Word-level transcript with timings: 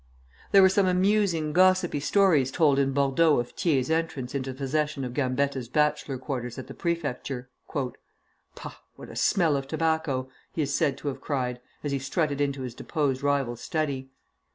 There 0.51 0.63
were 0.63 0.69
some 0.69 0.87
amusing, 0.87 1.53
gossipy 1.53 1.99
stories 1.99 2.49
told 2.49 2.79
in 2.79 2.91
Bordeaux 2.91 3.37
of 3.37 3.51
Thiers' 3.51 3.91
entrance 3.91 4.33
into 4.33 4.51
possession 4.51 5.03
of 5.03 5.13
Gambetta's 5.13 5.67
bachelor 5.69 6.17
quarters 6.17 6.57
at 6.57 6.65
the 6.65 6.73
Prefecture. 6.73 7.51
"Pah! 8.55 8.77
what 8.95 9.09
a 9.09 9.15
smell 9.15 9.55
of 9.55 9.67
tobacco!" 9.67 10.27
he 10.53 10.63
is 10.63 10.73
said 10.73 10.97
to 10.97 11.09
have 11.09 11.21
cried, 11.21 11.61
as 11.83 11.91
he 11.91 11.99
strutted 11.99 12.41
into 12.41 12.63
his 12.63 12.73
deposed 12.73 13.21
rival's 13.21 13.61
study. 13.61 14.09